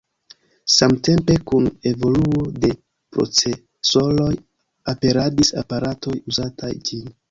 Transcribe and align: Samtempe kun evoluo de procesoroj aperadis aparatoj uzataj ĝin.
Samtempe 0.75 1.35
kun 1.51 1.69
evoluo 1.91 2.41
de 2.65 2.73
procesoroj 3.17 4.33
aperadis 4.97 5.57
aparatoj 5.65 6.21
uzataj 6.35 6.79
ĝin. 6.91 7.19